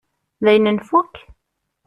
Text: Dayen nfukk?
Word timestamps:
Dayen 0.43 0.73
nfukk? 0.77 1.15